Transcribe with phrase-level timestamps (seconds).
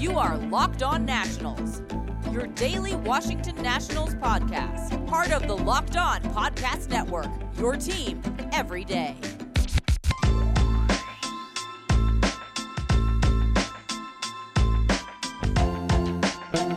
[0.00, 1.82] You are Locked On Nationals,
[2.30, 7.26] your daily Washington Nationals podcast, part of the Locked On Podcast Network,
[7.58, 8.22] your team
[8.52, 9.16] every day.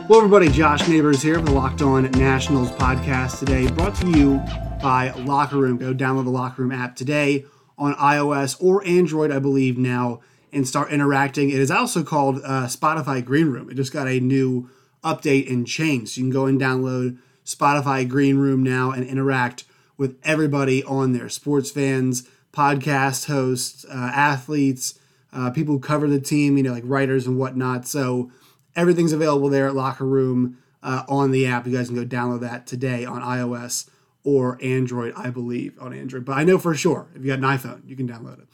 [0.08, 0.48] Well, everybody.
[0.48, 4.42] Josh Neighbors here for the Locked On Nationals podcast today, brought to you
[4.82, 5.76] by Locker Room.
[5.76, 7.44] Go download the Locker Room app today
[7.78, 10.22] on iOS or Android, I believe, now,
[10.52, 11.50] and start interacting.
[11.50, 13.70] It is also called uh, Spotify Green Room.
[13.70, 14.68] It just got a new
[15.02, 16.10] update and change.
[16.10, 19.64] So you can go and download Spotify Green Room now and interact
[19.96, 24.98] with everybody on there sports fans, podcast hosts, uh, athletes,
[25.32, 27.86] uh, people who cover the team, you know, like writers and whatnot.
[27.86, 28.30] So
[28.76, 31.66] everything's available there at Locker Room uh, on the app.
[31.66, 33.88] You guys can go download that today on iOS
[34.24, 36.24] or Android, I believe, on Android.
[36.24, 38.48] But I know for sure if you got an iPhone, you can download it.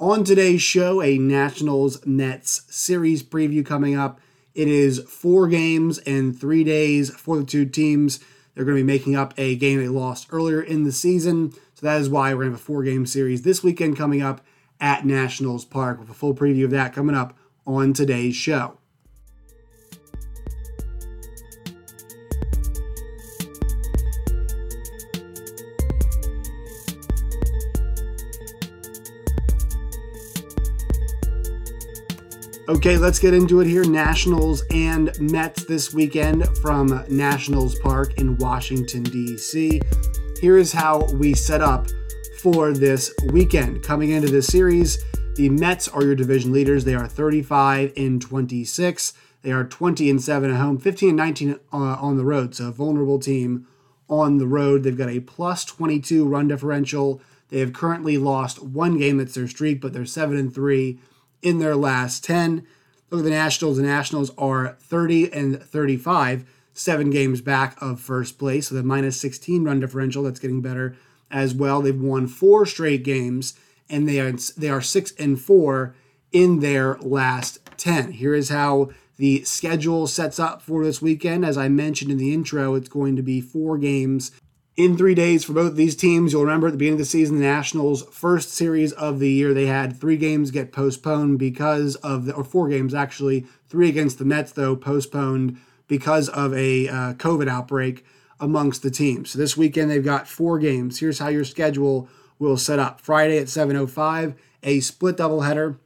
[0.00, 4.20] On today's show, a Nationals Mets series preview coming up.
[4.52, 8.18] It is four games and three days for the two teams.
[8.54, 11.52] They're going to be making up a game they lost earlier in the season.
[11.74, 14.20] So that is why we're going to have a four game series this weekend coming
[14.20, 14.40] up
[14.80, 18.78] at Nationals Park with a full preview of that coming up on today's show.
[32.74, 33.84] Okay, let's get into it here.
[33.84, 39.80] Nationals and Mets this weekend from Nationals Park in Washington, D.C.
[40.40, 41.86] Here is how we set up
[42.40, 43.84] for this weekend.
[43.84, 45.02] Coming into this series,
[45.36, 46.84] the Mets are your division leaders.
[46.84, 49.12] They are 35 and 26.
[49.42, 52.56] They are 20 and 7 at home, 15 and 19 uh, on the road.
[52.56, 53.68] So, vulnerable team
[54.10, 54.82] on the road.
[54.82, 57.22] They've got a plus 22 run differential.
[57.50, 59.18] They have currently lost one game.
[59.18, 60.98] That's their streak, but they're 7 and 3
[61.44, 62.66] in their last 10.
[63.10, 63.76] Look at the Nationals.
[63.76, 68.68] The Nationals are 30 and 35, seven games back of first place.
[68.68, 70.96] So the minus 16 run differential, that's getting better
[71.30, 71.82] as well.
[71.82, 73.54] They've won four straight games,
[73.88, 75.94] and they are they are six and four
[76.32, 78.12] in their last 10.
[78.12, 81.44] Here is how the schedule sets up for this weekend.
[81.44, 84.32] As I mentioned in the intro, it's going to be four games
[84.76, 86.32] in three days for both these teams.
[86.32, 89.54] You'll remember at the beginning of the season, the Nationals' first series of the year,
[89.54, 94.18] they had three games get postponed because of the, or four games actually, three against
[94.18, 98.04] the Mets, though, postponed because of a uh, COVID outbreak
[98.40, 99.30] amongst the teams.
[99.30, 100.98] So this weekend, they've got four games.
[100.98, 102.08] Here's how your schedule
[102.38, 105.78] will set up Friday at 7.05, a split doubleheader,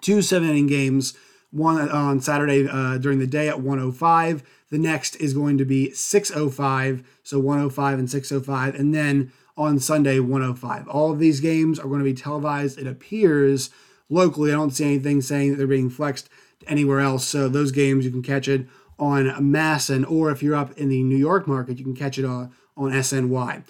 [0.00, 1.16] two seven inning games,
[1.56, 5.90] one on Saturday uh, during the day at 105 the next is going to be
[5.92, 10.88] 605, so 105 and 605, and then on Sunday 105.
[10.88, 12.78] All of these games are going to be televised.
[12.78, 13.70] It appears
[14.10, 14.50] locally.
[14.50, 16.28] I don't see anything saying that they're being flexed
[16.66, 17.24] anywhere else.
[17.24, 18.66] So those games you can catch it
[18.98, 22.24] on MASN, or if you're up in the New York market, you can catch it
[22.24, 23.62] on, on SNY.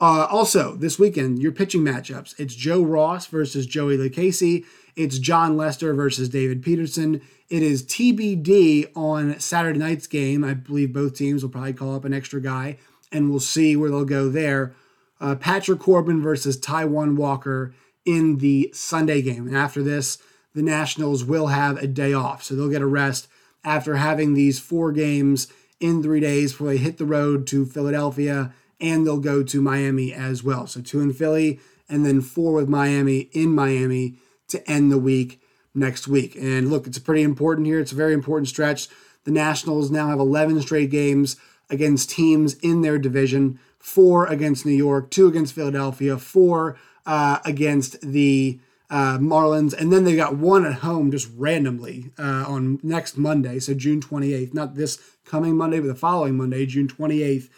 [0.00, 2.38] Uh, also, this weekend, your pitching matchups.
[2.38, 4.64] It's Joe Ross versus Joey Lucchesi.
[4.96, 7.20] It's Jon Lester versus David Peterson.
[7.48, 10.44] It is TBD on Saturday night's game.
[10.44, 12.78] I believe both teams will probably call up an extra guy,
[13.10, 14.74] and we'll see where they'll go there.
[15.20, 19.48] Uh, Patrick Corbin versus Taijuan Walker in the Sunday game.
[19.48, 20.18] And after this,
[20.54, 22.44] the Nationals will have a day off.
[22.44, 23.26] So they'll get a rest
[23.64, 25.48] after having these four games
[25.80, 30.12] in three days before they hit the road to Philadelphia and they'll go to Miami
[30.12, 30.66] as well.
[30.66, 34.18] So two in Philly and then four with Miami in Miami
[34.48, 35.40] to end the week
[35.74, 36.36] next week.
[36.36, 37.80] And look, it's pretty important here.
[37.80, 38.88] It's a very important stretch.
[39.24, 41.36] The Nationals now have 11 straight games
[41.70, 48.00] against teams in their division four against New York, two against Philadelphia, four uh, against
[48.00, 53.18] the uh, Marlins, and then they got one at home just randomly uh, on next
[53.18, 57.50] Monday, so June 28th, not this coming Monday, but the following Monday, June 28th.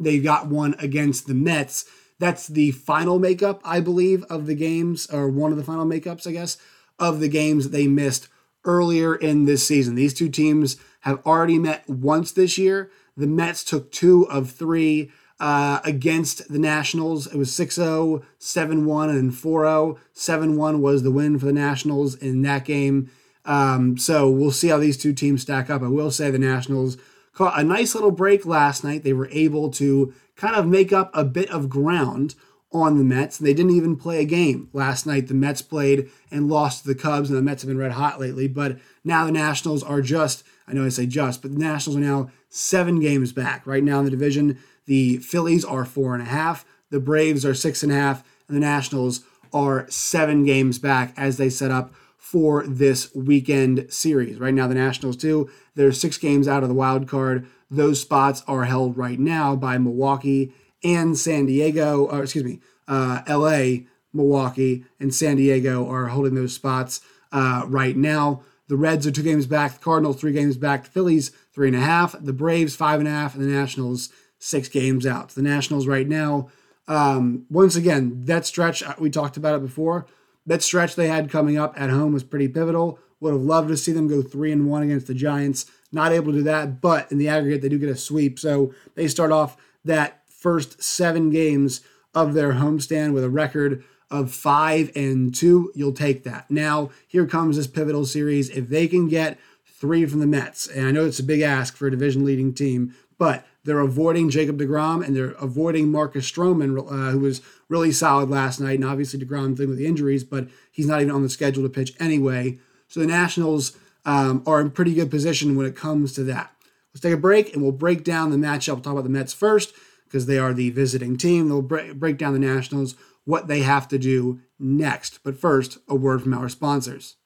[0.00, 1.84] They got one against the Mets.
[2.18, 6.26] That's the final makeup, I believe, of the games, or one of the final makeups,
[6.26, 6.56] I guess,
[6.98, 8.28] of the games that they missed
[8.64, 9.94] earlier in this season.
[9.94, 12.90] These two teams have already met once this year.
[13.16, 17.26] The Mets took two of three uh, against the Nationals.
[17.26, 19.98] It was 6 0, 7 1, and 4 0.
[20.12, 23.10] 7 1 was the win for the Nationals in that game.
[23.44, 25.82] Um, so we'll see how these two teams stack up.
[25.82, 26.96] I will say the Nationals
[27.34, 29.02] caught a nice little break last night.
[29.02, 32.34] They were able to kind of make up a bit of ground
[32.72, 33.38] on the Mets.
[33.38, 35.28] They didn't even play a game last night.
[35.28, 38.18] The Mets played and lost to the Cubs, and the Mets have been red hot
[38.18, 38.48] lately.
[38.48, 42.00] But now the Nationals are just, I know I say just, but the Nationals are
[42.00, 43.66] now seven games back.
[43.66, 47.54] Right now in the division, the Phillies are four and a half, the Braves are
[47.54, 49.20] six and a half, and the Nationals
[49.52, 54.38] are seven games back as they set up for this weekend series.
[54.38, 55.48] Right now, the Nationals do.
[55.76, 57.46] There's six games out of the wild card.
[57.74, 60.52] Those spots are held right now by Milwaukee
[60.84, 66.52] and San Diego, or excuse me, uh, LA, Milwaukee, and San Diego are holding those
[66.52, 67.00] spots
[67.32, 68.42] uh, right now.
[68.68, 69.74] The Reds are two games back.
[69.74, 70.84] The Cardinals three games back.
[70.84, 72.14] The Phillies three and a half.
[72.18, 75.30] The Braves five and a half, and the Nationals six games out.
[75.30, 76.48] The Nationals right now,
[76.86, 80.06] um, once again, that stretch uh, we talked about it before.
[80.46, 82.98] That stretch they had coming up at home was pretty pivotal.
[83.20, 85.66] Would have loved to see them go three and one against the Giants.
[85.94, 88.38] Not able to do that, but in the aggregate, they do get a sweep.
[88.38, 91.80] So they start off that first seven games
[92.14, 95.72] of their homestand with a record of five and two.
[95.74, 96.50] You'll take that.
[96.50, 98.50] Now, here comes this pivotal series.
[98.50, 101.76] If they can get three from the Mets, and I know it's a big ask
[101.76, 106.78] for a division leading team, but they're avoiding Jacob DeGrom and they're avoiding Marcus Stroman,
[106.78, 108.78] uh, who was really solid last night.
[108.78, 111.68] And obviously, DeGrom thing with the injuries, but he's not even on the schedule to
[111.68, 112.58] pitch anyway.
[112.88, 116.50] So the Nationals um, are in pretty good position when it comes to that.
[116.92, 118.74] Let's take a break and we'll break down the matchup.
[118.74, 119.74] We'll talk about the Mets first
[120.04, 121.48] because they are the visiting team.
[121.48, 125.20] They'll break down the Nationals, what they have to do next.
[125.24, 127.16] But first, a word from our sponsors.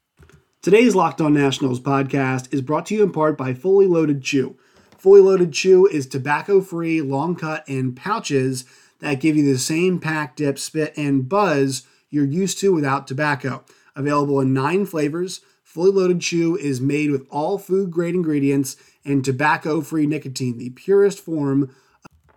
[0.62, 4.56] Today's Locked On Nationals podcast is brought to you in part by Fully Loaded Chew.
[4.96, 8.64] Fully Loaded Chew is tobacco free, long cut, and pouches
[9.00, 13.64] that give you the same pack, dip, spit, and buzz you're used to without tobacco.
[13.94, 19.22] Available in nine flavors, Fully Loaded Chew is made with all food grade ingredients and
[19.22, 21.76] tobacco free nicotine, the purest form.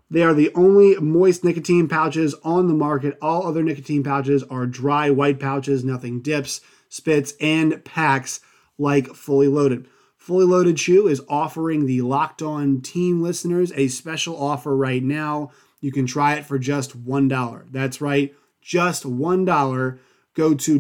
[0.09, 3.17] They are the only moist nicotine pouches on the market.
[3.21, 8.41] All other nicotine pouches are dry white pouches, nothing dips, spits, and packs
[8.77, 9.87] like Fully Loaded.
[10.17, 15.51] Fully Loaded Chew is offering the Locked On team listeners a special offer right now.
[15.79, 17.65] You can try it for just $1.
[17.71, 19.99] That's right, just $1.
[20.33, 20.79] Go to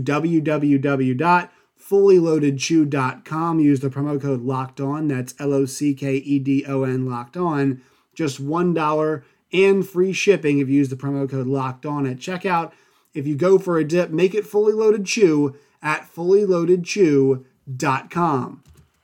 [1.91, 3.59] www.fullyloadedchew.com.
[3.59, 5.07] Use the promo code Locked On.
[5.07, 7.81] That's L O C K E D O N Locked On.
[8.13, 9.23] Just $1
[9.53, 12.71] and free shipping if you use the promo code Locked On at checkout.
[13.13, 18.63] If you go for a dip, make it Fully Loaded Chew at fullyloadedchew.com.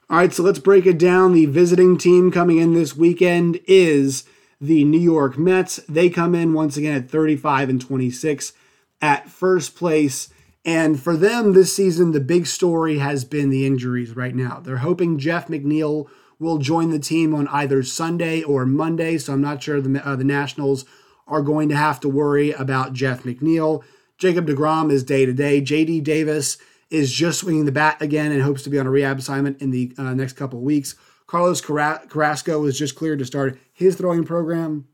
[0.10, 1.34] All right, so let's break it down.
[1.34, 4.24] The visiting team coming in this weekend is
[4.62, 5.81] the New York Mets.
[5.89, 8.54] They come in once again at 35 and 26
[9.01, 10.30] at first place.
[10.68, 14.60] And for them this season, the big story has been the injuries right now.
[14.60, 16.10] They're hoping Jeff McNeil
[16.40, 19.18] will join the team on either Sunday or Monday.
[19.18, 20.84] So I'm not sure the, uh, the Nationals
[21.25, 23.81] are going to have to worry about Jeff McNeil.
[24.18, 25.62] Jacob DeGrom is day to day.
[25.62, 26.58] JD Davis
[26.90, 29.72] is just swinging the bat again and hopes to be on a rehab assignment in
[29.72, 30.96] the uh, next couple of weeks.
[31.28, 34.86] Carlos Carrasco was just cleared to start his throwing program.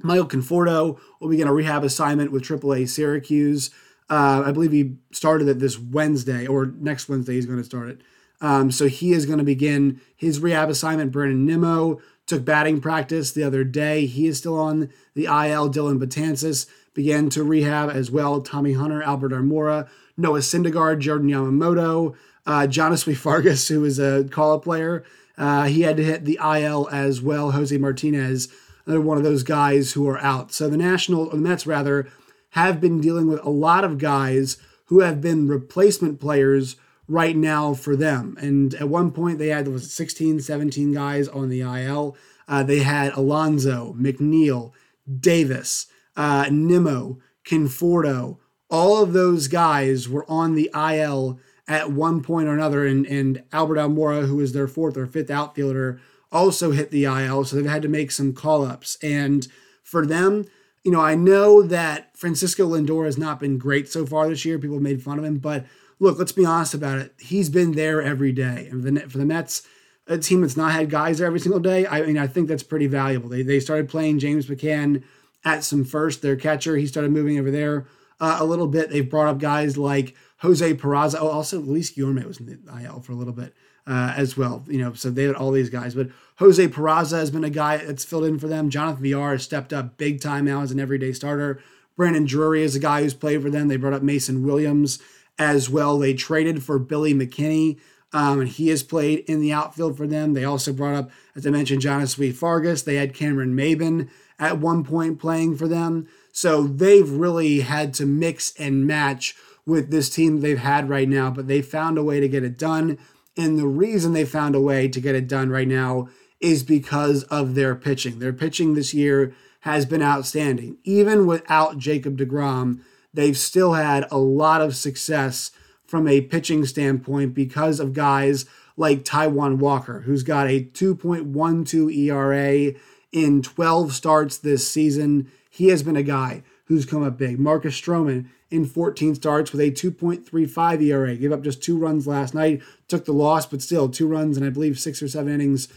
[0.00, 3.70] Michael Conforto will begin a rehab assignment with AAA Syracuse.
[4.10, 7.34] Uh, I believe he started it this Wednesday or next Wednesday.
[7.34, 8.00] He's going to start it.
[8.40, 11.12] Um, so he is going to begin his rehab assignment.
[11.12, 14.06] Brandon Nimmo took batting practice the other day.
[14.06, 15.70] He is still on the IL.
[15.70, 18.40] Dellin Betances began to rehab as well.
[18.40, 22.14] Tommy Hunter, Albert Almora, Noah Syndergaard, Jordan Yamamoto,
[22.46, 25.04] uh, Johnny Fargas, who is a call-up player.
[25.36, 27.52] Uh, he had to hit the IL as well.
[27.52, 28.48] Jose Martinez,
[28.86, 30.52] another one of those guys who are out.
[30.52, 32.08] So the National, the Mets rather,
[32.50, 34.56] have been dealing with a lot of guys
[34.86, 38.36] who have been replacement players right now for them.
[38.40, 42.16] And at one point, they had was 16, 17 guys on the IL.
[42.46, 44.72] Uh, they had Alonso, McNeil,
[45.20, 45.86] Davis,
[46.16, 48.38] uh, Nimmo, Conforto,
[48.70, 53.42] all of those guys were on the IL at one point or another, and, and
[53.52, 56.00] Albert Almora, who is their fourth or fifth outfielder,
[56.30, 58.96] also hit the IL, so they've had to make some call ups.
[59.02, 59.46] And
[59.82, 60.46] for them,
[60.88, 64.58] you know, I know that Francisco Lindor has not been great so far this year.
[64.58, 65.66] People have made fun of him, but
[65.98, 67.12] look, let's be honest about it.
[67.18, 68.68] He's been there every day.
[68.70, 69.68] And for the Mets,
[70.06, 72.62] a team that's not had guys there every single day, I mean, I think that's
[72.62, 73.28] pretty valuable.
[73.28, 75.02] They, they started playing James McCann
[75.44, 76.78] at some first, their catcher.
[76.78, 77.86] He started moving over there
[78.18, 78.88] uh, a little bit.
[78.88, 81.18] They've brought up guys like Jose Peraza.
[81.20, 83.52] Oh, also Luis Guillorme was in the IL for a little bit
[83.88, 84.64] uh, as well.
[84.68, 85.94] You know, so they had all these guys.
[85.94, 88.70] But Jose Peraza has been a guy that's filled in for them.
[88.70, 91.60] Jonathan Villar has stepped up big time now as an everyday starter.
[91.96, 93.68] Brandon Drury is a guy who's played for them.
[93.68, 95.00] They brought up Mason Williams
[95.38, 95.98] as well.
[95.98, 97.78] They traded for Billy McKinney.
[98.12, 100.32] Um, and he has played in the outfield for them.
[100.32, 102.84] They also brought up, as I mentioned, Johnny Fargas.
[102.84, 106.08] They had Cameron Maybin at one point playing for them.
[106.32, 109.34] So they've really had to mix and match
[109.66, 112.56] with this team they've had right now, but they found a way to get it
[112.56, 112.96] done.
[113.38, 116.08] And the reason they found a way to get it done right now
[116.40, 118.18] is because of their pitching.
[118.18, 120.78] Their pitching this year has been outstanding.
[120.82, 122.80] Even without Jacob DeGrom,
[123.14, 125.52] they've still had a lot of success
[125.86, 128.44] from a pitching standpoint because of guys
[128.76, 132.74] like Taijuan Walker, who's got a 2.12 ERA
[133.12, 135.30] in 12 starts this season.
[135.48, 137.38] He has been a guy who's come up big.
[137.38, 141.16] Marcus Stroman in 14 starts with a 2.35 ERA.
[141.16, 144.46] Gave up just two runs last night, took the loss, but still two runs and
[144.46, 145.68] I believe six or seven innings.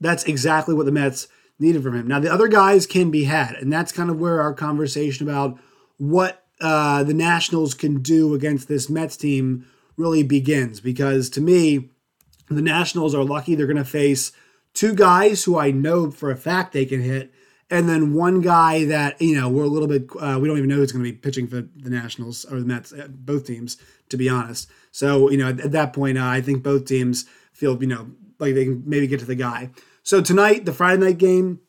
[0.00, 2.06] That's exactly what the Mets needed from him.
[2.06, 5.58] Now, the other guys can be had, and that's kind of where our conversation about
[5.98, 10.80] what uh, the Nationals can do against this Mets team really begins.
[10.80, 11.90] Because to me,
[12.48, 14.32] the Nationals are lucky they're going to face
[14.74, 17.32] two guys who I know for a fact they can hit,
[17.70, 20.68] and then one guy that you know we're a little bit uh, we don't even
[20.68, 23.76] know who's going to be pitching for the Nationals or the Mets, uh, both teams
[24.08, 24.68] to be honest.
[24.92, 28.10] So you know at, at that point, uh, I think both teams feel you know
[28.38, 29.70] like they can maybe get to the guy.
[30.02, 31.60] So tonight, the Friday night game,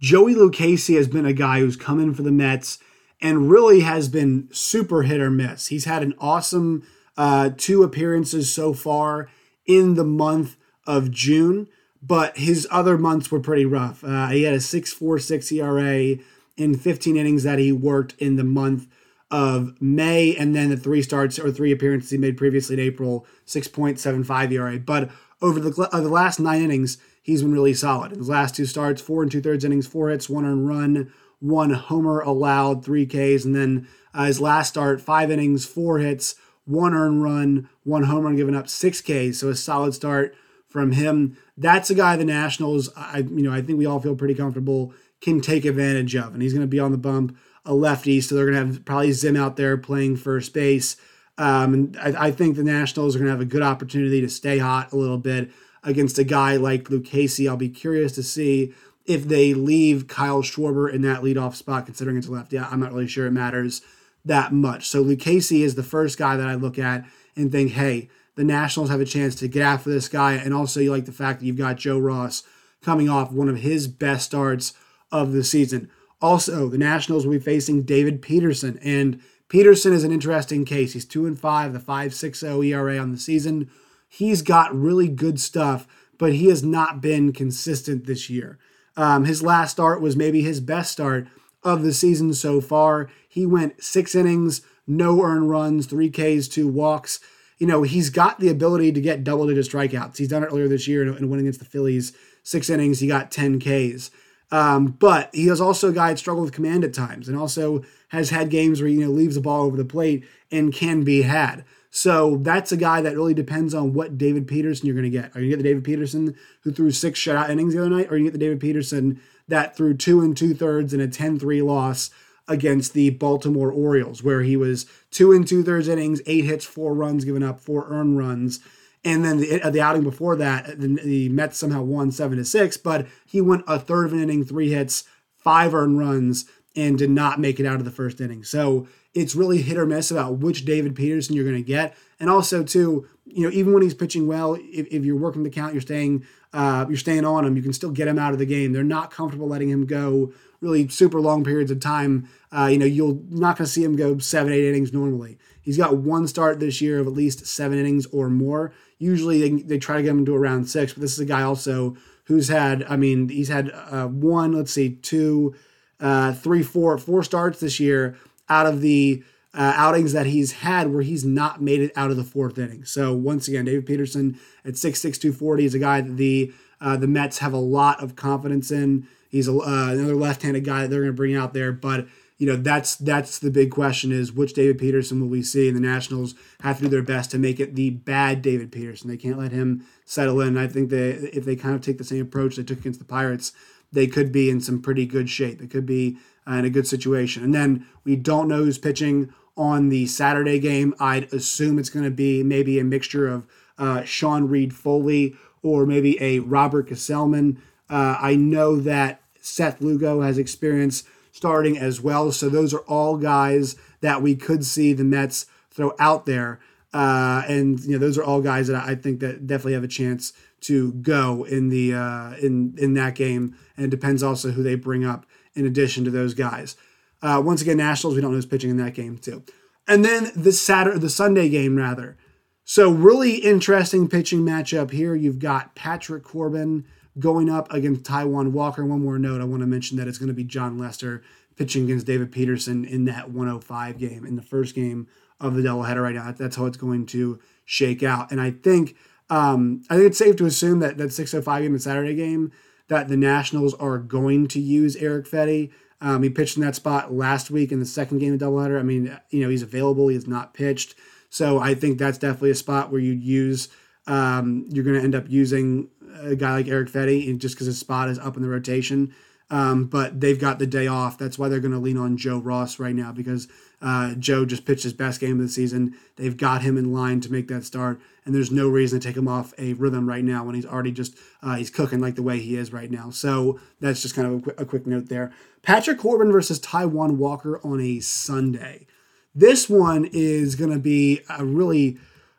[0.00, 2.78] Joey Lucchesi has been a guy who's come in for the Mets
[3.20, 5.68] and really has been super hit or miss.
[5.68, 6.82] He's had an awesome
[7.16, 9.28] uh, two appearances so far
[9.64, 11.68] in the month of June
[12.02, 14.02] but his other months were pretty rough.
[14.02, 16.22] Uh, he had a 6.46 ERA
[16.56, 18.88] in 15 innings that he worked in the month
[19.30, 23.24] of May, and then the three starts or three appearances he made previously in April,
[23.46, 24.78] 6.75 ERA.
[24.78, 28.12] But over the, uh, the last nine innings, he's been really solid.
[28.12, 31.12] In his last two starts, four and two thirds innings, four hits, one earned run,
[31.38, 36.34] one homer allowed, three Ks, and then uh, his last start, five innings, four hits,
[36.64, 39.38] one earned run, one home run given up, six Ks.
[39.38, 40.34] So a solid start
[40.68, 41.36] from him.
[41.62, 44.92] That's a guy the Nationals, I you know, I think we all feel pretty comfortable
[45.20, 48.34] can take advantage of, and he's going to be on the bump, a lefty, so
[48.34, 50.96] they're going to have probably Zim out there playing first base.
[51.38, 54.28] Um, and I, I, think the Nationals are going to have a good opportunity to
[54.28, 55.50] stay hot a little bit
[55.82, 57.48] against a guy like Lucchesi.
[57.48, 58.74] I'll be curious to see
[59.06, 62.58] if they leave Kyle Schwarber in that leadoff spot, considering it's a lefty.
[62.58, 63.80] I'm not really sure it matters
[64.24, 64.88] that much.
[64.88, 67.04] So Lucchesi is the first guy that I look at
[67.34, 70.34] and think, hey, the Nationals have a chance to get after this guy.
[70.34, 72.42] And also, you like the fact that you've got Joe Ross
[72.82, 74.74] coming off one of his best starts
[75.10, 75.90] of the season.
[76.20, 80.92] Also, the Nationals will be facing David Peterson, and Peterson is an interesting case.
[80.92, 83.70] He's two and five, the five six zero ERA on the season.
[84.08, 85.86] He's got really good stuff,
[86.18, 88.58] but he has not been consistent this year.
[88.96, 91.26] Um, his last start was maybe his best start
[91.62, 93.10] of the season so far.
[93.28, 97.20] He went six innings, no earned runs, three Ks, two walks
[97.62, 100.16] you know, he's got the ability to get double digit strikeouts.
[100.16, 102.12] He's done it earlier this year and winning against the Phillies.
[102.42, 104.10] Six innings, he got 10 Ks.
[104.50, 107.84] Um, but he is also a guy that struggled with command at times and also
[108.08, 111.22] has had games where, you know, leaves the ball over the plate and can be
[111.22, 111.64] had.
[111.88, 115.26] So that's a guy that really depends on what David Peterson you're going to get.
[115.36, 117.90] Are you going to get the David Peterson who threw six shutout innings the other
[117.90, 121.06] night, or you get the David Peterson that threw two and two thirds and a
[121.06, 122.10] 10 3 loss
[122.48, 126.94] against the Baltimore Orioles, where he was two and two thirds innings, eight hits, four
[126.94, 128.60] runs given up, four earned runs.
[129.04, 132.76] And then the, the outing before that, the, the Mets somehow won seven to six,
[132.76, 135.04] but he went a third of an inning, three hits,
[135.36, 136.44] five earned runs,
[136.76, 138.44] and did not make it out of the first inning.
[138.44, 141.94] So it's really hit or miss about which David Peterson you're going to get.
[142.18, 145.50] And also, too, you know, even when he's pitching well, if, if you're working the
[145.50, 147.56] count, you're staying, uh, you're staying on him.
[147.56, 148.72] You can still get him out of the game.
[148.72, 152.28] They're not comfortable letting him go really super long periods of time.
[152.50, 155.36] Uh, you know, you're not going to see him go seven, eight innings normally.
[155.60, 158.72] He's got one start this year of at least seven innings or more.
[158.98, 161.42] Usually they, they try to get him to around six, but this is a guy
[161.42, 165.54] also who's had, I mean, he's had uh, one, let's see, two,
[166.00, 168.16] uh, three, four, four starts this year
[168.48, 169.22] out of the
[169.54, 172.84] uh, outings that he's had where he's not made it out of the fourth inning.
[172.84, 177.06] So once again, David Peterson at 6'6", 240 is a guy that the uh, the
[177.06, 179.06] Mets have a lot of confidence in.
[179.32, 182.06] He's a, uh, another left-handed guy that they're going to bring out there, but
[182.38, 185.68] you know that's that's the big question is which David Peterson will we see?
[185.68, 189.08] And the Nationals have to do their best to make it the bad David Peterson.
[189.08, 190.58] They can't let him settle in.
[190.58, 193.04] I think that if they kind of take the same approach they took against the
[193.04, 193.52] Pirates,
[193.92, 195.60] they could be in some pretty good shape.
[195.60, 197.44] They could be uh, in a good situation.
[197.44, 200.94] And then we don't know who's pitching on the Saturday game.
[200.98, 203.46] I'd assume it's going to be maybe a mixture of
[203.78, 207.58] uh, Sean Reid-Foley or maybe a Robert Gsellman.
[207.88, 212.30] Uh, I know that Seth Lugo has experience starting as well.
[212.32, 216.60] So those are all guys that we could see the Mets throw out there.
[216.94, 219.88] Uh, and you know those are all guys that I think that definitely have a
[219.88, 223.56] chance to go in the uh, in in that game.
[223.76, 226.76] And it depends also who they bring up in addition to those guys.
[227.22, 229.42] Uh, once again, Nationals we don't know who's pitching in that game too.
[229.88, 232.16] And then the Saturday, the Sunday game rather.
[232.64, 235.14] So really interesting pitching matchup here.
[235.14, 236.84] You've got Patrick Corbin
[237.18, 238.84] going up against Taijuan Walker.
[238.84, 241.22] One more note I want to mention that it's going to be Jon Lester
[241.56, 244.24] pitching against David Peterson in that 105 game.
[244.24, 245.06] In the first game
[245.42, 246.32] of the doubleheader right now.
[246.32, 248.30] That's how it's going to shake out.
[248.30, 248.96] And I think
[249.28, 252.52] um, I think it's safe to assume that that 6:05 game, the Saturday game,
[252.88, 255.70] that the Nationals are going to use Erick Fedde.
[256.00, 258.78] Um, he pitched in that spot last week in the second game of doubleheader.
[258.78, 260.08] I mean, you know, he's available.
[260.08, 260.94] He has not pitched,
[261.30, 263.68] so I think that's definitely a spot where you'd use.
[264.06, 265.88] Um, you're going to end up using
[266.20, 269.14] a guy like Erick Fedde just because his spot is up in the rotation.
[269.50, 271.18] Um, but they've got the day off.
[271.18, 273.48] That's why they're going to lean on Joe Ross right now because
[273.82, 275.94] uh, Joe just pitched his best game of the season.
[276.16, 279.16] They've got him in line to make that start, and there's no reason to take
[279.16, 282.22] him off a rhythm right now when he's already just uh, he's cooking like the
[282.22, 283.10] way he is right now.
[283.10, 285.32] So that's just kind of a, qu- a quick note there.
[285.62, 288.86] Patrick Corbin versus Taijuan Walker on a Sunday.
[289.34, 291.98] This one is going to be a really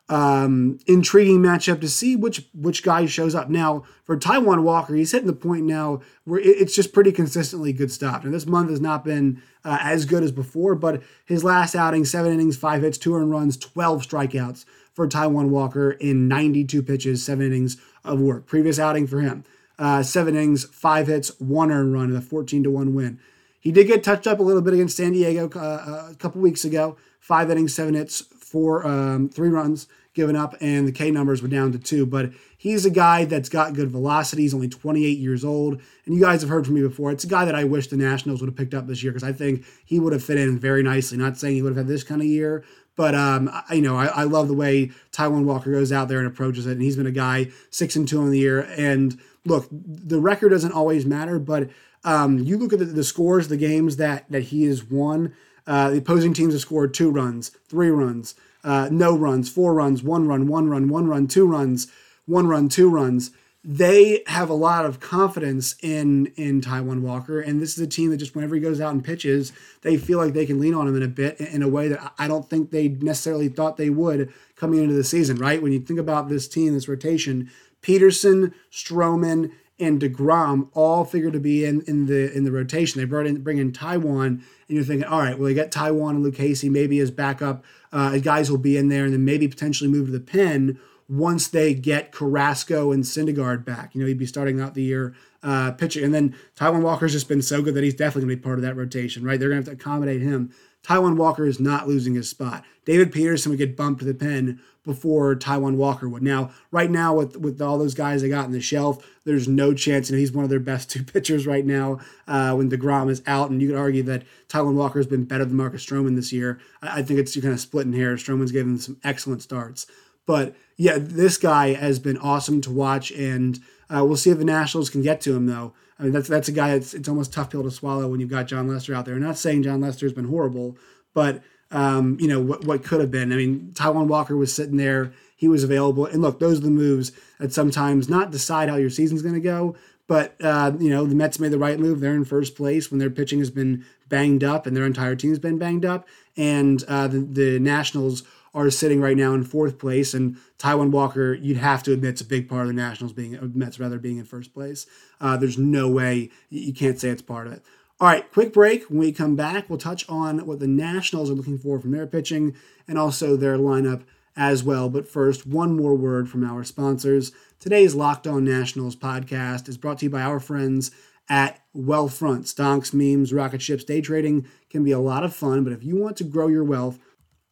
[0.09, 3.49] um, intriguing matchup to see which which guy shows up.
[3.49, 7.91] Now for Taijuan Walker, he's hitting the point now where it's just pretty consistently good
[7.91, 8.23] stuff.
[8.23, 12.03] And this month has not been uh, as good as before, but his last outing,
[12.05, 17.25] seven innings, five hits, two earned runs, twelve strikeouts for Taijuan Walker in 92 pitches,
[17.25, 18.45] seven innings of work.
[18.45, 19.43] Previous outing for him,
[19.79, 23.19] uh, seven innings, five hits, one earned run, and a 14 to one win.
[23.59, 26.65] He did get touched up a little bit against San Diego uh a couple weeks
[26.65, 26.97] ago.
[27.19, 28.21] Five innings, seven hits,
[28.53, 32.05] four, um, three runs given up, and the K numbers were down to two.
[32.05, 34.43] But he's a guy that's got good velocity.
[34.43, 35.81] He's only 28 years old.
[36.05, 37.11] And you guys have heard from me before.
[37.11, 39.27] It's a guy that I wish the Nationals would have picked up this year because
[39.27, 41.17] I think he would have fit in very nicely.
[41.17, 42.63] Not saying he would have had this kind of year,
[42.95, 46.19] but um, I, you know, I, I love the way Taijuan Walker goes out there
[46.19, 46.73] and approaches it.
[46.73, 48.61] And he's been a guy six and two on the year.
[48.77, 51.71] And look, the record doesn't always matter, but
[52.03, 55.33] um, you look at the, the scores, the games that that he has won.
[55.65, 60.03] Uh, the opposing teams have scored two runs, three runs, uh, no runs, four runs,
[60.03, 61.87] one run, one run, one run, two runs,
[62.25, 63.31] one run, two runs.
[63.65, 68.09] They have a lot of confidence in in Taijuan Walker, and this is a team
[68.09, 69.53] that just whenever he goes out and pitches,
[69.83, 72.13] they feel like they can lean on him in a bit in a way that
[72.19, 75.37] I don't think they necessarily thought they would coming into the season.
[75.37, 77.49] Right when you think about this team, this rotation,
[77.81, 82.99] Peterson, Stroman, and Degrom all figure to be in, in the in the rotation.
[82.99, 86.11] They brought in bring in Taijuan, and you're thinking, all right, well, they got Taijuan
[86.11, 89.89] and Lucchesi maybe as backup uh, guys will be in there, and then maybe potentially
[89.89, 93.93] move to the pen once they get Carrasco and Syndergaard back.
[93.93, 97.27] You know, he'd be starting out the year uh, pitching, and then Taijuan Walker's just
[97.27, 99.39] been so good that he's definitely going to be part of that rotation, right?
[99.39, 100.53] They're going to have to accommodate him.
[100.83, 102.63] Taijuan Walker is not losing his spot.
[102.85, 106.21] David Peterson would get bumped to the pen before Taijuan Walker would.
[106.21, 109.73] Now, right now, with with all those guys they got in the shelf, there's no
[109.73, 110.09] chance.
[110.09, 113.23] You know, he's one of their best two pitchers right now uh, when Degrom is
[113.25, 116.33] out, and you could argue that Taijuan Walker has been better than Marcus Stroman this
[116.33, 116.59] year.
[116.81, 118.15] I, I think it's you kind of splitting hair.
[118.15, 119.87] Stroman's given some excellent starts,
[120.25, 124.45] but yeah, this guy has been awesome to watch, and uh, we'll see if the
[124.45, 125.73] Nationals can get to him though.
[126.03, 126.73] I mean, that's that's a guy.
[126.73, 129.15] It's it's almost tough pill to swallow when you've got Jon Lester out there.
[129.15, 130.77] I'm not saying Jon Lester's been horrible,
[131.13, 133.31] but um, you know what what could have been.
[133.31, 135.13] I mean, Taijuan Walker was sitting there.
[135.37, 138.89] He was available, and look, those are the moves that sometimes not decide how your
[138.89, 142.01] season's going to go, but uh, you know the Mets made the right move.
[142.01, 145.39] They're in first place when their pitching has been banged up and their entire team's
[145.39, 150.13] been banged up, and uh, the, the Nationals are sitting right now in fourth place.
[150.13, 153.37] And Taijuan Walker, you'd have to admit, it's a big part of the Nationals being
[153.55, 154.85] Mets rather being in first place.
[155.19, 157.63] Uh, there's no way you can't say it's part of it.
[157.99, 158.89] All right, quick break.
[158.89, 162.07] When we come back, we'll touch on what the Nationals are looking for from their
[162.07, 162.55] pitching
[162.87, 164.03] and also their lineup
[164.35, 164.89] as well.
[164.89, 167.31] But first, one more word from our sponsors.
[167.59, 170.91] Today's Locked On Nationals podcast is brought to you by our friends
[171.29, 172.47] at Wealthfront.
[172.47, 175.95] Stocks, memes, rocket ships, day trading can be a lot of fun, but if you
[175.95, 176.99] want to grow your wealth,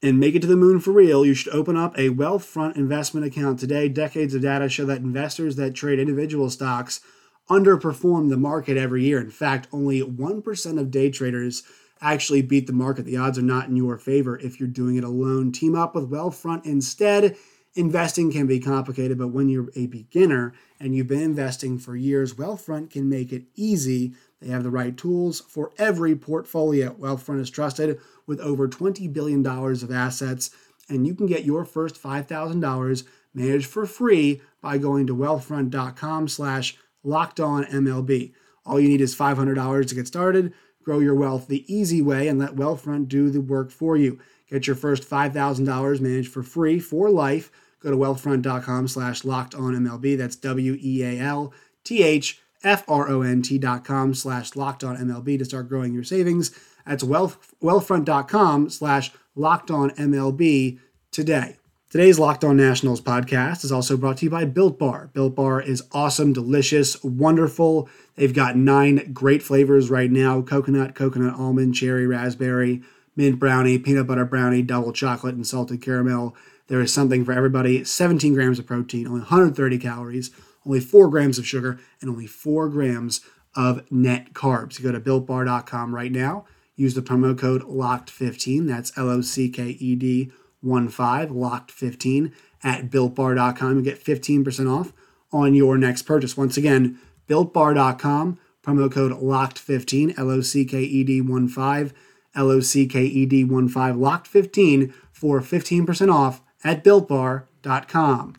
[0.04, 3.26] and make it to the moon for real, you should open up a Wealthfront investment
[3.26, 3.88] account today.
[3.88, 7.02] Decades of data show that investors that trade individual stocks
[7.50, 9.20] underperform the market every year.
[9.20, 11.64] In fact, only 1% of day traders
[12.02, 13.06] actually beat the market.
[13.06, 15.52] The odds are not in your favor if you're doing it alone.
[15.52, 17.38] Team up with Wealthfront instead.
[17.76, 22.34] Investing can be complicated, but when you're a beginner and you've been investing for years,
[22.34, 24.14] Wealthfront can make it easy.
[24.42, 26.94] They have the right tools for every portfolio.
[26.94, 30.50] Wealthfront is trusted with over $20 billion of assets,
[30.90, 36.78] and you can get your first $5,000 managed for free by going to wealthfront.com slash
[37.04, 38.34] locked on MLB.
[38.66, 40.54] All you need is $500 to get started.
[40.84, 44.20] Grow your wealth the easy way and let Wealthfront do the work for you.
[44.50, 47.52] Get your first $5,000 managed for free for life.
[47.80, 50.18] Go to wealthfront.com slash locked on MLB.
[50.18, 54.56] That's W E A L T H F R O N T dot com slash
[54.56, 56.52] locked on MLB to start growing your savings.
[56.86, 60.80] That's wealth, wealthfront.com slash locked on MLB
[61.12, 61.58] today.
[61.92, 65.10] Today's Locked On Nationals podcast is also brought to you by Built Bar.
[65.12, 67.90] Built Bar is awesome, delicious, wonderful.
[68.16, 72.82] They've got nine great flavors right now coconut, coconut almond, cherry, raspberry,
[73.18, 76.34] mint brownie, peanut butter brownie, double chocolate, and salted caramel.
[76.68, 77.84] There is something for everybody.
[77.84, 80.32] 17 grams of protein, only 130 calories,
[80.66, 83.22] only 4 grams of sugar, and only 4 grams
[83.56, 84.80] of net carbs.
[84.80, 86.46] You go to builtbar.com right now.
[86.76, 88.68] Use the promo code LOCKED15.
[88.68, 92.32] That's L O C K E D 1 5, LOCKED15
[92.64, 93.78] at builtbar.com.
[93.78, 94.94] You get 15% off
[95.32, 96.38] on your next purchase.
[96.38, 101.94] Once again, builtbar.com, promo code LOCKED15, L O C K E D 1 5,
[102.36, 108.36] L O C K E D 1 5, LOCKED15 for 15% off at builtbar.com.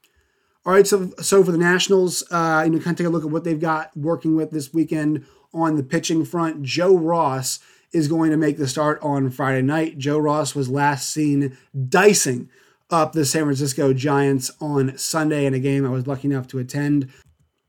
[0.65, 3.25] All right, so so for the Nationals, uh, you know, kind of take a look
[3.25, 6.63] at what they've got working with this weekend on the pitching front.
[6.63, 7.59] Joe Ross
[7.93, 9.99] is going to make the start on Friday night.
[9.99, 11.57] Joe Ross was last seen
[11.89, 12.49] dicing
[12.91, 16.59] up the San Francisco Giants on Sunday in a game I was lucky enough to
[16.59, 17.11] attend.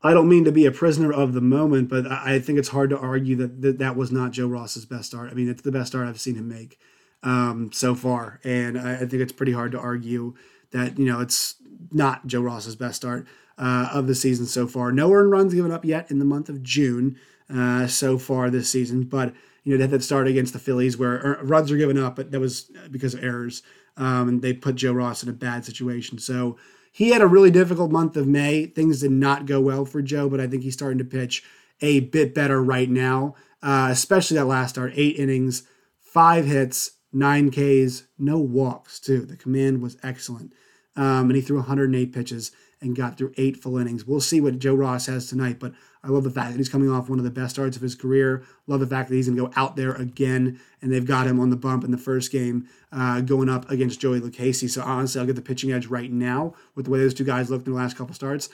[0.02, 2.90] I don't mean to be a prisoner of the moment, but I think it's hard
[2.90, 5.30] to argue that that, that was not Joe Ross's best start.
[5.30, 6.78] I mean, it's the best start I've seen him make
[7.24, 10.34] um, so far, and I, I think it's pretty hard to argue
[10.72, 11.54] that you know it's
[11.92, 13.26] not Joe Ross's best start
[13.58, 14.92] uh, of the season so far.
[14.92, 17.16] No earned runs given up yet in the month of June
[17.52, 20.96] uh, so far this season, but you know they had that start against the Phillies
[20.96, 23.62] where er, runs are given up, but that was because of errors,
[23.96, 26.18] um, and they put Joe Ross in a bad situation.
[26.18, 26.56] So
[26.92, 28.66] he had a really difficult month of May.
[28.66, 31.44] Things did not go well for Joe, but I think he's starting to pitch
[31.80, 35.64] a bit better right now, uh, especially that last start, eight innings,
[36.00, 39.26] five hits, nine Ks, no walks too.
[39.26, 40.52] The command was excellent
[40.96, 44.04] um, and he threw 108 pitches and got through eight full innings.
[44.06, 46.90] We'll see what Joe Ross has tonight, but I love the fact that he's coming
[46.90, 48.44] off one of the best starts of his career.
[48.66, 51.40] Love the fact that he's going to go out there again, and they've got him
[51.40, 54.68] on the bump in the first game, uh, going up against Joey Lucchesi.
[54.68, 57.50] So honestly, I'll get the pitching edge right now with the way those two guys
[57.50, 58.50] looked in the last couple starts.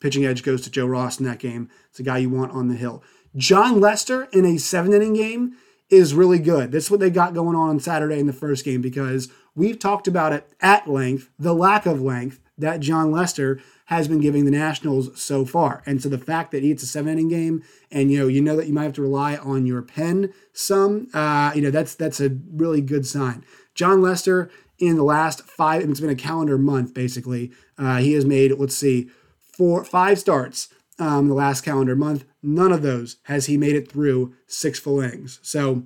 [0.00, 1.68] Pitching edge goes to Joe Ross in that game.
[1.90, 3.02] It's a guy you want on the hill.
[3.36, 5.56] Jon Lester in a seven inning game
[5.90, 6.72] is really good.
[6.72, 10.08] That's what they got going on on Saturday in the first game because we've talked
[10.08, 14.50] about it at length, the lack of length that Jon Lester has been giving the
[14.50, 15.82] Nationals so far.
[15.86, 18.56] And so the fact that it's a seven inning game and you know you know
[18.56, 22.20] that you might have to rely on your pen some, uh, you know that's that's
[22.20, 23.44] a really good sign.
[23.74, 27.52] John Lester in the last five, it's been a calendar month basically.
[27.76, 32.24] Uh, he has made let's see, four five starts um, the last calendar month.
[32.42, 35.40] None of those has he made it through six full innings.
[35.42, 35.84] So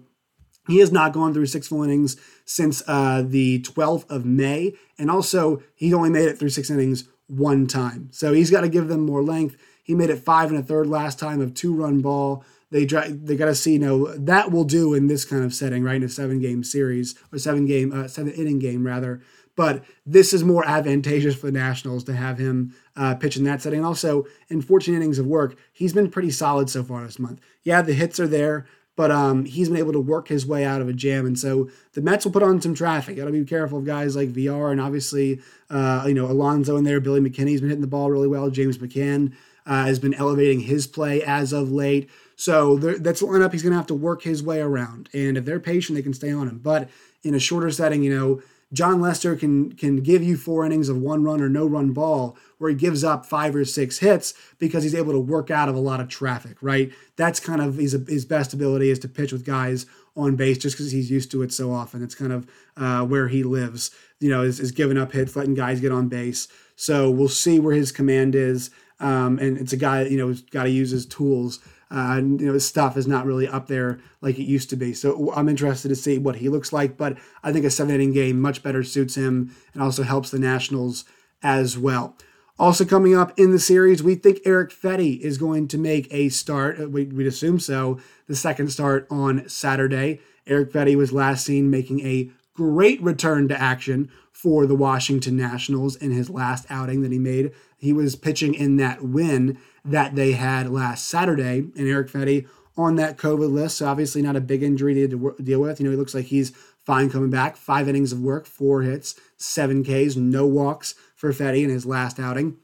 [0.69, 4.75] he has not gone through six full innings since uh, the 12th of May.
[4.99, 8.09] And also, he only made it through six innings one time.
[8.13, 9.57] So he's got to give them more length.
[9.83, 12.45] He made it five and a third last time of two run ball.
[12.71, 15.83] They they got to see, you know, that will do in this kind of setting,
[15.83, 15.97] right?
[15.97, 19.23] In a seven game series or seven game, uh, seven inning game rather.
[19.59, 23.61] But this is more advantageous for the Nationals to have him uh, pitch in that
[23.61, 23.85] setting.
[23.85, 27.41] Also, in 14 innings of work, he's been pretty solid so far this month.
[27.65, 28.67] Yeah, the hits are there,
[28.99, 31.25] but um, he's been able to work his way out of a jam.
[31.25, 33.15] And so the Mets will put on some traffic.
[33.15, 36.83] Got to be careful of guys like Villar and obviously, uh, you know, Alonso in
[36.83, 36.99] there.
[36.99, 38.51] Billy McKinney's been hitting the ball really well.
[38.51, 39.35] James McCann
[39.67, 42.11] uh, has been elevating his play as of late.
[42.35, 45.09] So that's the lineup he's going to have to work his way around.
[45.15, 46.59] And if they're patient, they can stay on him.
[46.59, 46.91] But
[47.23, 50.99] in a shorter setting, you know, Jon Lester can can give you four innings of
[50.99, 54.83] one run or no run ball where he gives up five or six hits because
[54.83, 56.93] he's able to work out of a lot of traffic, right?
[57.17, 60.77] That's kind of his, his best ability is to pitch with guys on base just
[60.77, 62.03] because he's used to it so often.
[62.03, 65.55] It's kind of uh, where he lives, you know, is, is giving up hits, letting
[65.55, 66.49] guys get on base.
[66.77, 68.71] So we'll see where his command is.
[69.01, 72.47] Um, and it's a guy, you know, who's got to use his tools uh, you
[72.47, 74.93] know, his stuff is not really up there like it used to be.
[74.93, 76.97] So I'm interested to see what he looks like.
[76.97, 80.39] But I think a seven inning game much better suits him and also helps the
[80.39, 81.05] Nationals
[81.43, 82.17] as well.
[82.59, 86.29] Also coming up in the series, we think Erick Fedde is going to make a
[86.29, 86.81] start.
[86.81, 88.01] Uh, we, would assume so.
[88.27, 90.21] The second start on Saturday.
[90.47, 95.95] Erick Fedde was last seen making a great return to action for the Washington Nationals
[95.97, 97.53] in his last outing that he made.
[97.79, 102.97] He was pitching in that win that they had last Saturday, and Erick Fedde on
[102.97, 103.79] that COVID list.
[103.79, 105.81] So obviously not a big injury to deal with.
[105.81, 106.51] You know, he looks like he's
[106.85, 107.57] fine coming back.
[107.57, 112.21] Five innings of work, four hits, seven Ks, no walks for Fedde in his last
[112.21, 112.57] outing.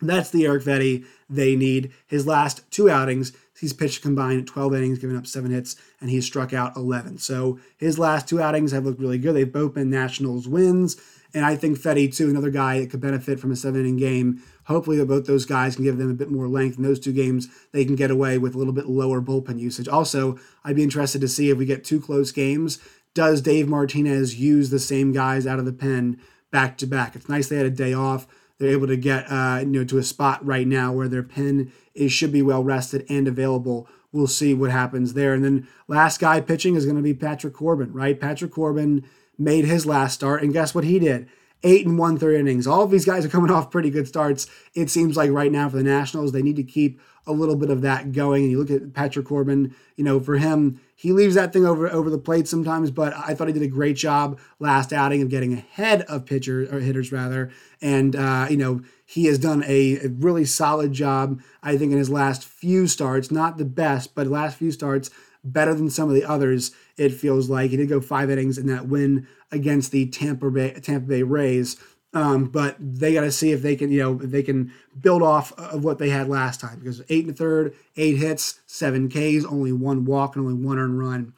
[0.00, 1.92] That's the Erick Fedde they need.
[2.06, 6.24] His last two outings, he's pitched combined 12 innings, giving up seven hits, and he's
[6.24, 7.18] struck out 11.
[7.18, 9.34] So his last two outings have looked really good.
[9.34, 10.96] They've both been Nationals wins.
[11.32, 14.42] And I think Fedde, too, another guy that could benefit from a seven inning game.
[14.64, 16.76] Hopefully, both those guys can give them a bit more length.
[16.76, 19.86] In those two games, they can get away with a little bit lower bullpen usage.
[19.86, 22.80] Also, I'd be interested to see if we get two close games.
[23.14, 26.20] Does Dave Martinez use the same guys out of the pen
[26.50, 27.14] back to back?
[27.14, 28.26] It's nice they had a day off.
[28.58, 31.72] They're able to get uh, you know to a spot right now where their pen
[31.94, 35.34] is should be well rested and available we'll see what happens there.
[35.34, 38.20] And then last guy pitching is going to be Patrick Corbin, right?
[38.20, 39.04] Patrick Corbin
[39.38, 41.28] made his last start, and guess what he did?
[41.62, 42.66] Eight and one third innings.
[42.66, 44.46] All of these guys are coming off pretty good starts.
[44.74, 47.70] It seems like right now for the Nationals, they need to keep a little bit
[47.70, 48.42] of that going.
[48.42, 51.88] And you look at Patrick Corbin, you know, for him, he leaves that thing over
[51.88, 55.28] over the plate sometimes, but I thought he did a great job last outing of
[55.28, 57.50] getting ahead of pitchers or hitters rather,
[57.80, 61.42] and uh, you know he has done a, a, really solid job.
[61.64, 65.10] I think in his last few starts, not the best, but last few starts
[65.42, 66.70] better than some of the others.
[66.96, 70.74] It feels like he did go five innings in that win against the Tampa Bay
[70.74, 71.76] Tampa Bay Rays.
[72.12, 75.22] Um, but they got to see if they can, you know, if they can build
[75.22, 79.08] off of what they had last time because eight and a third, eight hits, seven
[79.08, 81.32] Ks, only one walk, and only one earned run.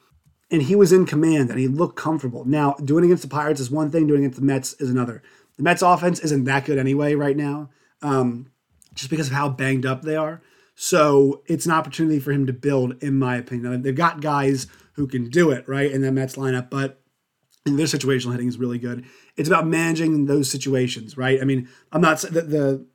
[0.51, 2.45] And he was in command and he looked comfortable.
[2.45, 5.23] Now, doing against the Pirates is one thing, doing against the Mets is another.
[5.57, 7.69] The Mets offense isn't that good anyway right now,
[8.01, 8.51] um,
[8.93, 10.41] just because of how banged up they are.
[10.75, 13.83] So it's an opportunity for him to build, in my opinion.
[13.83, 16.99] They've got guys who can do it, right, in the Mets lineup, but
[17.65, 19.05] and their situational hitting is really good.
[19.37, 21.39] It's about managing those situations, right?
[21.41, 22.85] I mean, I'm not the the,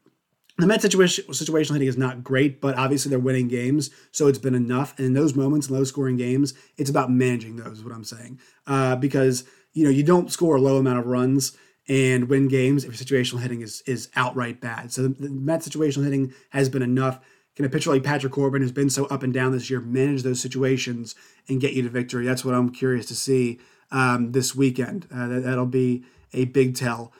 [0.59, 4.39] the Met situation situational hitting is not great, but obviously they're winning games, so it's
[4.39, 4.97] been enough.
[4.99, 7.79] And in those moments, low scoring games, it's about managing those.
[7.79, 11.07] Is what I'm saying, uh, because you know you don't score a low amount of
[11.07, 11.57] runs
[11.89, 14.93] and win games if situational hitting is is outright bad.
[14.93, 17.21] So the, the Met situational hitting has been enough.
[17.57, 20.23] Can a pitcher like Patrick Corbin, who's been so up and down this year, manage
[20.23, 21.17] those situations
[21.49, 22.25] and get you to victory?
[22.25, 23.59] That's what I'm curious to see
[23.91, 25.09] um, this weekend.
[25.13, 27.13] Uh, that, that'll be a big tell.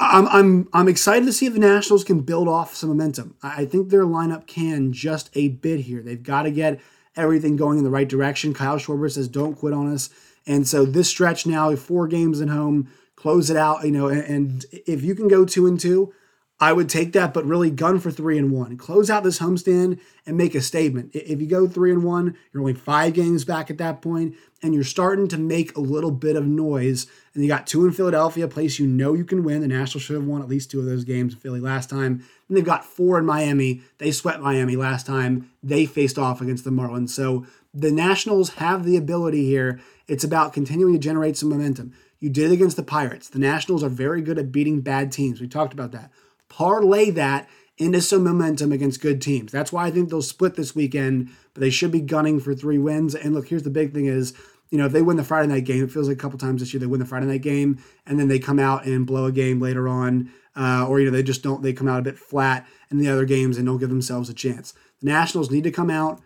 [0.00, 3.36] I'm, I'm, I'm excited to see if the Nationals can build off some momentum.
[3.42, 6.02] I think their lineup can just a bit here.
[6.02, 6.80] They've got to get
[7.16, 8.54] everything going in the right direction.
[8.54, 10.08] Kyle Schwarber says, don't quit on us.
[10.46, 12.88] And so this stretch now, four games at home,
[13.20, 16.12] close it out, you know, and, if you can go two and two,
[16.58, 18.76] I would take that, but really gun for three and one.
[18.76, 21.10] Close out this homestand and make a statement.
[21.14, 24.74] If you go three and one, you're only five games back at that point, and
[24.74, 27.06] you're starting to make a little bit of noise.
[27.34, 29.60] And you got two in Philadelphia, a place you know you can win.
[29.60, 32.22] The Nationals should have won at least two of those games in Philly last time.
[32.48, 33.80] And they've got four in Miami.
[33.98, 37.10] They swept Miami last time they faced off against the Marlins.
[37.10, 39.80] So the Nationals have the ability here.
[40.08, 41.94] It's about continuing to generate some momentum.
[42.20, 43.28] You did it against the Pirates.
[43.28, 45.40] The Nationals are very good at beating bad teams.
[45.40, 46.12] We talked about that
[46.50, 49.50] parlay that into some momentum against good teams.
[49.50, 52.76] That's why I think they'll split this weekend, but they should be gunning for three
[52.76, 53.14] wins.
[53.14, 54.34] And look, here's the big thing is,
[54.68, 56.60] you know, if they win the Friday night game, it feels like a couple times
[56.60, 59.24] this year they win the Friday night game and then they come out and blow
[59.24, 62.02] a game later on, uh, or you know they just don't they come out a
[62.02, 64.74] bit flat in the other games and don't give themselves a chance.
[65.00, 66.20] The Nationals need to come out,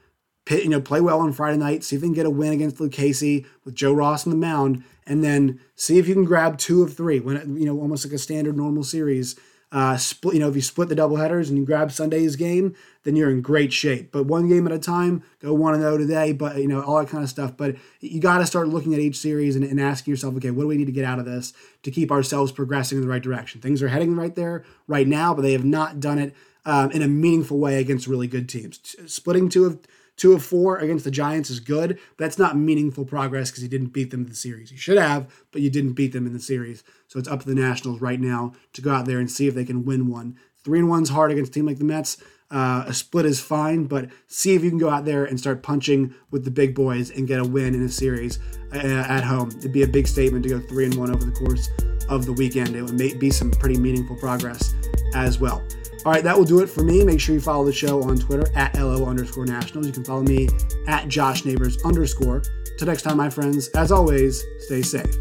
[0.50, 2.76] you know, play well on Friday night, see if they can get a win against
[2.76, 6.82] Lucchesi with Joe Ross on the mound, and then see if you can grab two
[6.82, 7.20] of three.
[7.20, 9.36] When you know, almost like a standard normal series
[9.72, 12.76] uh, split, you know, if you split the double headers and you grab Sunday's game,
[13.02, 14.12] then you're in great shape.
[14.12, 16.32] But one game at a time, go one and zero today.
[16.32, 17.56] But you know all that kind of stuff.
[17.56, 20.62] But you got to start looking at each series and, and, asking yourself, okay, what
[20.62, 21.52] do we need to get out of this
[21.82, 23.60] to keep ourselves progressing in the right direction?
[23.60, 27.02] Things are heading right there right now, but they have not done it um, in
[27.02, 28.94] a meaningful way against really good teams.
[29.06, 29.80] Splitting two of
[30.16, 33.92] Two of four against the Giants is good, that's not meaningful progress because you didn't
[33.92, 34.70] beat them in the series.
[34.70, 36.84] You should have, but you didn't beat them in the series.
[37.08, 39.54] So it's up to the Nationals right now to go out there and see if
[39.54, 40.36] they can win one.
[40.62, 42.16] Three and one's hard against a team like the Mets.
[42.50, 45.62] Uh, a split is fine, but see if you can go out there and start
[45.62, 48.38] punching with the big boys and get a win in a series
[48.72, 49.50] uh, at home.
[49.58, 51.68] It'd be a big statement to go three and one over the course
[52.08, 52.76] of the weekend.
[52.76, 54.72] It would be some pretty meaningful progress
[55.14, 55.66] as well.
[56.04, 57.02] All right, that will do it for me.
[57.02, 59.86] Make sure you follow the show on Twitter at LO underscore nationals.
[59.86, 60.48] You can follow me
[60.86, 62.42] at Josh Neighbors underscore.
[62.76, 65.14] Till next time, my friends, as always, stay safe.